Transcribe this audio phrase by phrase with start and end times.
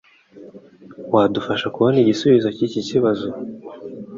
[1.13, 3.27] Wadufasha kubona igisubizo cyikibazo?